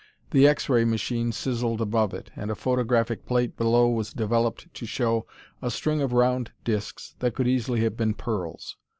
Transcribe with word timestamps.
The 0.31 0.47
X 0.47 0.67
Ray 0.67 0.83
machine 0.83 1.31
sizzled 1.31 1.79
above 1.79 2.11
it, 2.11 2.31
and 2.35 2.49
a 2.49 2.55
photographic 2.55 3.23
plate 3.27 3.55
below 3.55 3.87
was 3.87 4.11
developed 4.13 4.73
to 4.73 4.87
show 4.87 5.27
a 5.61 5.69
string 5.69 6.01
of 6.01 6.11
round 6.11 6.49
discs 6.63 7.13
that 7.19 7.35
could 7.35 7.47
easily 7.47 7.81
have 7.81 7.97
been 7.97 8.15
pearls. 8.15 8.77